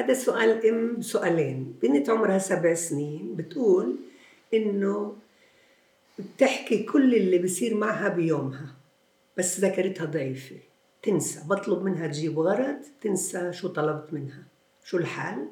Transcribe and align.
هذا 0.00 0.14
سؤال 0.14 0.66
إم 0.66 1.02
سؤالين. 1.02 1.74
بنت 1.82 2.10
عمرها 2.10 2.38
سبع 2.38 2.74
سنين 2.74 3.36
بتقول 3.36 3.96
إنه 4.54 5.16
بتحكي 6.18 6.82
كل 6.82 7.14
اللي 7.14 7.38
بصير 7.38 7.74
معها 7.74 8.08
بيومها 8.08 8.66
بس 9.36 9.60
ذاكرتها 9.60 10.04
ضعيفة. 10.04 10.56
تنسى 11.02 11.40
بطلب 11.48 11.82
منها 11.82 12.06
تجيب 12.06 12.38
غرض 12.38 12.76
تنسى 13.00 13.52
شو 13.52 13.68
طلبت 13.68 14.12
منها 14.12 14.42
شو 14.84 14.96
الحال 14.96 15.48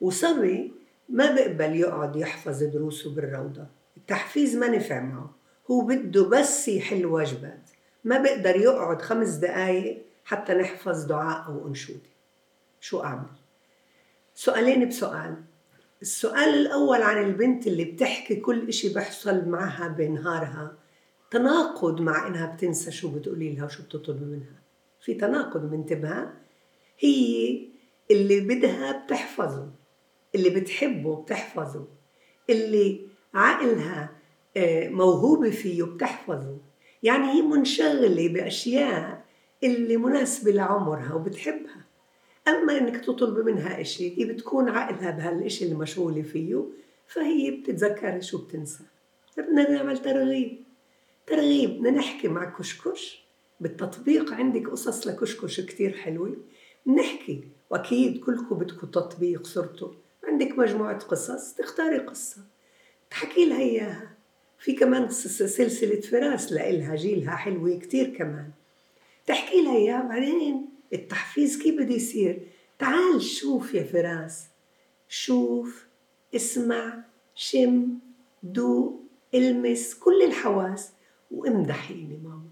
وصبي 0.00 0.72
ما 1.08 1.34
بقبل 1.34 1.76
يقعد 1.76 2.16
يحفظ 2.16 2.62
دروسه 2.62 3.14
بالروضة. 3.14 3.66
التحفيز 3.96 4.56
ما 4.56 4.68
نفع 4.68 5.00
معه. 5.00 5.34
هو 5.70 5.80
بده 5.80 6.24
بس 6.24 6.68
يحل 6.68 7.06
واجبات. 7.06 7.70
ما 8.04 8.18
بقدر 8.18 8.56
يقعد 8.56 9.02
خمس 9.02 9.28
دقايق 9.28 10.02
حتى 10.24 10.54
نحفظ 10.54 11.04
دعاء 11.04 11.46
أو 11.46 11.68
أنشودة. 11.68 12.10
شو 12.80 13.00
أعمل؟ 13.00 13.39
سؤالين 14.40 14.88
بسؤال. 14.88 15.34
السؤال 16.02 16.48
الأول 16.54 17.02
عن 17.02 17.24
البنت 17.24 17.66
اللي 17.66 17.84
بتحكي 17.84 18.36
كل 18.36 18.68
إشي 18.68 18.94
بيحصل 18.94 19.48
معها 19.48 19.88
بنهارها 19.88 20.78
تناقض 21.30 22.00
مع 22.00 22.26
إنها 22.26 22.46
بتنسى 22.46 22.90
شو 22.90 23.10
بتقولي 23.10 23.54
لها 23.54 23.64
وشو 23.64 23.82
بتطلبي 23.82 24.24
منها. 24.24 24.62
في 25.00 25.14
تناقض 25.14 25.72
منتبهة 25.72 26.32
هي 26.98 27.60
اللي 28.10 28.40
بدها 28.40 29.04
بتحفظه. 29.04 29.70
اللي 30.34 30.50
بتحبه 30.50 31.22
بتحفظه. 31.22 31.88
اللي 32.50 33.08
عقلها 33.34 34.10
آه، 34.56 34.88
موهوبة 34.88 35.50
فيه 35.50 35.82
بتحفظه. 35.82 36.58
يعني 37.02 37.24
هي 37.32 37.42
منشغلة 37.42 38.28
بأشياء 38.28 39.24
اللي 39.64 39.96
مناسبة 39.96 40.52
لعمرها 40.52 41.14
وبتحبها. 41.14 41.89
أما 42.50 42.78
إنك 42.78 43.04
تطلب 43.04 43.46
منها 43.46 43.80
إشي 43.80 44.18
هي 44.18 44.24
بتكون 44.24 44.68
عقلها 44.68 45.10
بهالإشي 45.10 45.64
اللي 45.64 45.76
مشغولة 45.76 46.22
فيه 46.22 46.64
فهي 47.06 47.50
بتتذكر 47.50 48.20
شو 48.20 48.38
بتنسى. 48.38 48.84
بدنا 49.36 49.70
نعمل 49.70 49.98
ترغيب. 49.98 50.62
ترغيب 51.26 51.70
بدنا 51.70 51.90
نحكي 51.90 52.28
مع 52.28 52.44
كشكش. 52.58 53.24
بالتطبيق 53.60 54.32
عندك 54.32 54.68
قصص 54.68 55.06
لكشكش 55.06 55.60
كتير 55.60 55.92
حلوة. 55.96 56.36
نحكي 56.86 57.44
وأكيد 57.70 58.24
كلكم 58.24 58.56
بدكم 58.56 58.86
تطبيق 58.86 59.46
صرتوا. 59.46 59.88
عندك 60.24 60.58
مجموعة 60.58 60.98
قصص 60.98 61.54
تختاري 61.54 61.98
قصة. 61.98 62.40
تحكي 63.10 63.44
لها 63.44 63.60
إياها. 63.60 64.10
في 64.58 64.72
كمان 64.72 65.08
سلسلة 65.08 66.00
فراس 66.00 66.52
لإلها 66.52 66.96
جيلها 66.96 67.36
حلوة 67.36 67.78
كتير 67.78 68.14
كمان. 68.16 68.50
تحكي 69.26 69.62
لها 69.62 69.76
إياها 69.76 70.02
بعدين 70.02 70.69
التحفيز 70.92 71.62
كيف 71.62 71.74
بده 71.74 71.94
يصير؟ 71.94 72.46
تعال 72.78 73.22
شوف 73.22 73.74
يا 73.74 73.82
فراس 73.82 74.44
شوف 75.08 75.86
اسمع 76.34 76.98
شم 77.34 77.98
دوق 78.42 79.00
المس 79.34 79.94
كل 79.94 80.22
الحواس 80.22 80.90
وامدحيني 81.30 82.18
ماما. 82.24 82.50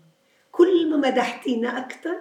كل 0.53 0.91
ما 0.91 0.97
مدحتينا 0.97 1.79
أكثر 1.79 2.17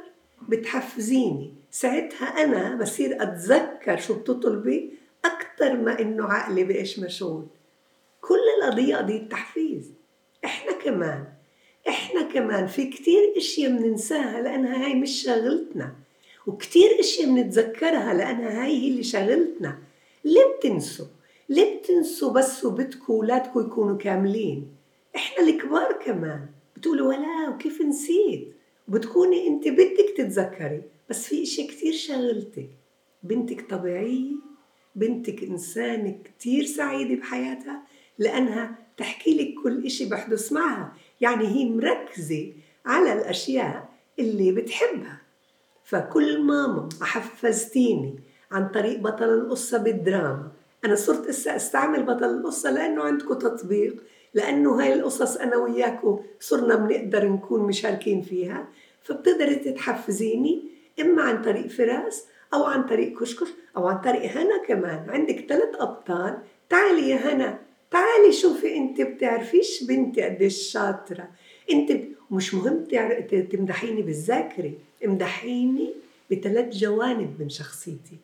بتحفزيني. 0.49 1.53
ساعتها 1.71 2.25
أنا 2.27 2.75
بصير 2.75 3.23
أتذكر 3.23 3.97
شو 3.97 4.19
بتطلبي 4.19 4.93
أكثر 5.25 5.77
ما 5.77 5.99
إنه 5.99 6.25
عقلي 6.25 6.63
بإيش 6.63 6.99
مشغول. 6.99 7.45
كل 8.21 8.39
القضية 8.61 8.95
قضية 8.95 9.29
تحفيز. 9.29 9.91
إحنا 10.45 10.71
كمان 10.71 11.25
إحنا 11.87 12.21
كمان 12.21 12.67
في 12.67 12.85
كتير 12.85 13.33
إشياء 13.37 13.71
بننساها 13.71 14.41
لأنها 14.41 14.85
هاي 14.85 14.95
مش 14.95 15.23
شغلتنا. 15.23 15.95
وكتير 16.47 16.99
إشياء 16.99 17.29
بنتذكرها 17.29 18.13
لانها 18.13 18.63
هاي 18.63 18.77
هي 18.77 18.87
اللي 18.87 19.03
شغلتنا. 19.03 19.77
ليه 20.25 20.55
بتنسوا؟ 20.57 21.05
ليه 21.49 21.79
بتنسوا 21.79 22.31
بس 22.31 22.65
وبدكم 22.65 23.13
اولادكم 23.13 23.59
يكونوا 23.59 23.97
كاملين؟ 23.97 24.67
إحنا 25.15 25.43
الكبار 25.47 25.93
كمان. 26.05 26.45
بتقولوا 26.75 27.07
ولا 27.07 27.49
وكيف 27.49 27.81
نسيت؟ 27.81 28.53
وبتكوني 28.87 29.47
أنت 29.47 29.67
بدك 29.67 30.13
تتذكري 30.17 30.81
بس 31.09 31.27
في 31.27 31.43
اشي 31.43 31.67
كتير 31.67 31.93
شغلتك. 31.93 32.69
بنتك 33.23 33.69
طبيعية 33.69 34.31
بنتك 34.95 35.43
إنسانة 35.43 36.17
كتير 36.25 36.65
سعيدة 36.65 37.15
بحياتها 37.15 37.83
لأنها 38.19 38.75
تحكي 38.97 39.33
لك 39.33 39.63
كل 39.63 39.85
إشي 39.85 40.05
بحدث 40.05 40.51
معها. 40.51 40.93
يعني 41.21 41.47
هي 41.47 41.65
مركزة 41.65 42.53
على 42.85 43.13
الأشياء 43.13 43.89
اللي 44.19 44.51
بتحبها. 44.51 45.26
فكل 45.87 46.41
ماما 46.41 46.89
حفزتيني 47.01 48.19
عن 48.51 48.67
طريق 48.67 48.99
بطل 48.99 49.29
القصة 49.29 49.77
بالدراما. 49.77 50.51
أنا 50.85 50.95
صرت 50.95 51.27
إسا 51.27 51.55
أستعمل 51.55 52.03
بطل 52.03 52.25
القصة 52.25 52.71
لأنه 52.71 53.03
عندكم 53.03 53.33
تطبيق 53.33 54.03
لأنه 54.33 54.81
هاي 54.81 54.93
القصص 54.93 55.37
أنا 55.37 55.57
وياكم 55.57 56.19
صرنا 56.39 56.75
بنقدر 56.75 57.25
نكون 57.25 57.61
مشاركين 57.61 58.21
فيها. 58.21 58.67
فبتقدري 59.03 59.55
تتحفزيني 59.55 60.63
إما 61.01 61.21
عن 61.21 61.41
طريق 61.41 61.67
فراس 61.67 62.25
أو 62.53 62.63
عن 62.63 62.83
طريق 62.83 63.19
كشكش 63.19 63.49
أو 63.77 63.87
عن 63.87 64.01
طريق 64.01 64.31
هنا 64.31 64.63
كمان. 64.67 65.09
عندك 65.09 65.45
ثلاث 65.49 65.75
أبطال. 65.79 66.37
تعالي 66.69 67.09
يا 67.09 67.15
هنا 67.15 67.59
تعالي 67.91 68.31
شوفي 68.31 68.77
أنت 68.77 69.01
بتعرفيش 69.01 69.83
بنتي 69.83 70.21
قديش 70.21 70.71
شاطرة. 70.71 71.27
أنت 71.71 71.91
مش 72.31 72.53
مهم 72.53 72.85
تمدحيني 73.51 74.01
بالذاكرة 74.01 74.71
امدحيني 75.05 75.93
بثلاث 76.31 76.75
جوانب 76.75 77.41
من 77.41 77.49
شخصيتي. 77.49 78.17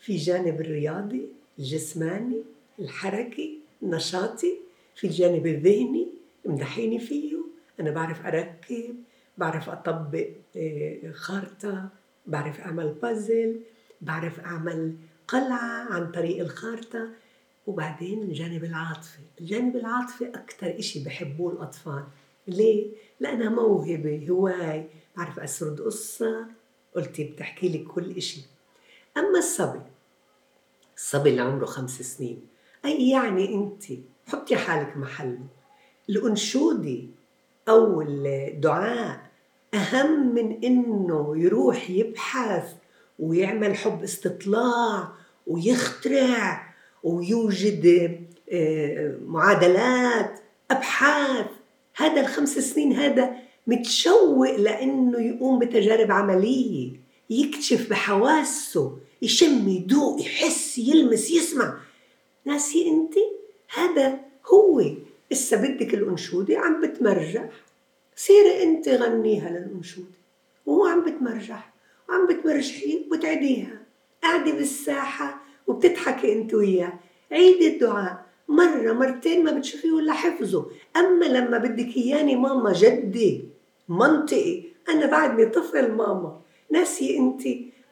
في 0.00 0.16
جانب 0.16 0.60
الرياضي 0.60 1.22
الجسماني 1.58 2.42
الحركي 2.78 3.58
النشاطي. 3.82 4.54
في 4.96 5.06
الجانب 5.06 5.46
الذهني 5.46 6.08
امدحيني 6.46 6.98
فيه. 6.98 7.36
أنا 7.80 7.90
بعرف 7.90 8.26
أركب 8.26 8.94
بعرف 9.38 9.70
أطبق 9.70 10.26
آه، 10.56 11.10
خارطة 11.12 11.88
بعرف 12.26 12.60
أعمل 12.60 12.94
بازل 13.02 13.60
بعرف 14.00 14.40
أعمل 14.40 14.94
قلعة 15.28 15.92
عن 15.94 16.12
طريق 16.12 16.40
الخارطة. 16.40 17.08
وبعدين 17.66 18.22
الجانب 18.22 18.64
العاطفي. 18.64 19.18
الجانب 19.40 19.76
العاطفي 19.76 20.28
أكثر 20.28 20.78
إشي 20.78 21.04
بحبوه 21.04 21.52
الأطفال. 21.52 22.04
ليه؟ 22.48 22.90
لأنها 23.20 23.48
موهبة 23.48 24.26
هواي. 24.30 24.86
بعرف 25.16 25.38
أسرد 25.38 25.80
قصة 25.80 26.46
قلتي 26.96 27.24
بتحكي 27.24 27.68
لي 27.68 27.78
كل 27.78 28.16
إشي. 28.16 28.40
أما 29.16 29.38
الصبي 29.38 29.80
الصبي 30.96 31.30
اللي 31.30 31.42
عمره 31.42 31.64
خمس 31.64 32.02
سنين. 32.02 32.46
أي 32.84 33.10
يعني 33.10 33.54
أنت؟ 33.54 33.84
حطي 34.26 34.56
حالك 34.56 34.96
محله. 34.96 35.38
الأنشودة 36.10 36.98
أو 37.68 38.02
الدعاء 38.02 39.20
أهم 39.74 40.34
من 40.34 40.64
إنه 40.64 41.36
يروح 41.36 41.90
يبحث 41.90 42.74
ويعمل 43.18 43.76
حب 43.76 44.02
استطلاع 44.02 45.08
ويخترع 45.46 46.74
ويوجد 47.02 47.86
آه، 48.52 49.16
معادلات 49.26 50.40
أبحاث. 50.70 51.46
هذا 51.96 52.20
الخمس 52.20 52.58
سنين 52.58 52.92
هذا 52.92 53.36
متشوق 53.66 54.56
لأنه 54.56 55.20
يقوم 55.20 55.58
بتجارب 55.58 56.12
عملية 56.12 56.92
يكتشف 57.30 57.90
بحواسه 57.90 58.98
يشم 59.22 59.68
يدوق 59.68 60.20
يحس 60.20 60.78
يلمس 60.78 61.30
يسمع. 61.30 61.78
ناسي 62.44 62.88
أنت؟ 62.88 63.14
هذا 63.74 64.20
هو. 64.46 64.84
إسا 65.32 65.56
بدك 65.56 65.94
الأنشودة 65.94 66.58
عم 66.58 66.80
بتمرجح 66.80 67.48
سيري 68.16 68.62
أنت 68.62 68.88
غنيها 68.88 69.50
للأنشودة. 69.50 70.14
وهو 70.66 70.86
عم 70.86 71.04
بتمرجح 71.04 71.72
وعم 72.08 72.26
بتمرجحي 72.26 73.06
وتعديها 73.12 73.78
قاعدة 74.22 74.52
بالساحة 74.52 75.40
وبتضحكي 75.66 76.32
أنت 76.32 76.54
وياه. 76.54 76.92
عيدي 77.32 77.68
الدعاء. 77.68 78.26
مرة 78.48 78.92
مرتين 78.92 79.44
ما 79.44 79.52
بتشوفيه 79.52 79.92
ولا 79.92 80.12
حفظه. 80.12 80.66
أما 80.96 81.24
لما 81.24 81.58
بدك 81.58 81.96
إياني 81.96 82.36
ماما 82.36 82.72
جدي 82.72 83.44
منطقي 83.88 84.62
أنا 84.88 85.06
بعدني 85.06 85.46
طفل 85.46 85.92
ماما. 85.92 86.40
ناسي 86.70 87.18
أنت 87.18 87.42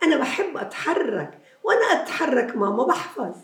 أنا 0.03 0.17
بحب 0.17 0.57
أتحرك 0.57 1.39
وأنا 1.65 2.03
أتحرك 2.03 2.57
ماما 2.57 2.85
بحفظ 2.85 3.35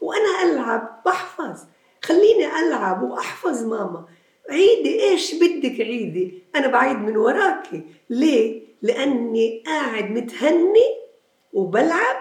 وأنا 0.00 0.42
ألعب 0.42 1.02
بحفظ. 1.06 1.58
خليني 2.02 2.46
ألعب 2.58 3.02
وأحفظ 3.02 3.64
ماما. 3.64 4.04
عيدي 4.50 5.02
إيش 5.02 5.34
بدك 5.34 5.80
عيدي؟ 5.80 6.42
أنا 6.56 6.66
بعيد 6.66 6.96
من 6.96 7.16
وراكي 7.16 7.82
ليه؟ 8.10 8.62
لأني 8.82 9.62
قاعد 9.66 10.10
متهني 10.10 10.88
وبلعب 11.52 12.16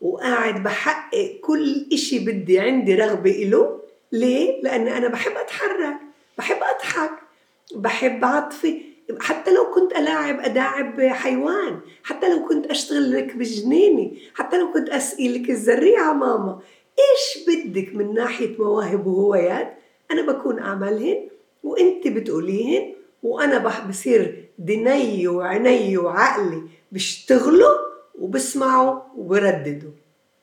وقاعد 0.00 0.62
بحقق 0.62 1.38
كل 1.42 1.86
إشي 1.92 2.18
بدي 2.18 2.60
عندي 2.60 2.94
رغبة 2.94 3.30
إله. 3.30 3.80
ليه؟ 4.12 4.62
لأن 4.62 4.88
أنا 4.88 5.08
بحب 5.08 5.32
أتحرك 5.32 5.96
بحب 6.38 6.56
أضحك 6.62 7.10
بحب 7.74 8.24
عطفي 8.24 8.82
حتى 9.20 9.54
لو 9.54 9.70
كنت 9.70 9.92
ألاعب 9.92 10.40
أداعب 10.40 11.00
حيوان. 11.00 11.80
حتى 12.02 12.34
لو 12.34 12.44
كنت 12.48 12.66
أشتغل 12.66 13.12
لك 13.12 13.36
بجنيني. 13.36 14.18
حتى 14.34 14.58
لو 14.58 14.72
كنت 14.72 14.88
أسقي 14.88 15.28
لك 15.28 15.50
الزريعة 15.50 16.12
ماما. 16.12 16.60
إيش 16.98 17.48
بدك 17.48 17.94
من 17.94 18.14
ناحية 18.14 18.56
مواهب 18.58 19.06
وهوايات؟ 19.06 19.76
أنا 20.10 20.22
بكون 20.22 20.58
أعملهن 20.58 21.28
وأنت 21.62 22.08
بتقوليهن 22.08 22.94
وأنا 23.22 23.86
بصير 23.88 24.44
دني 24.58 25.28
وعيني 25.28 25.98
وعقلي 25.98 26.62
بيشتغلوا 26.92 27.74
وبسمعوا 28.18 29.00
وبرددوا. 29.16 29.90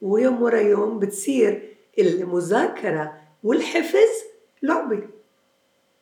ويوم 0.02 0.42
ورا 0.42 0.60
يوم 0.60 1.00
بتصير 1.00 1.62
المذاكرة 2.00 3.23
والحفظ 3.44 4.10
لعبة 4.62 5.10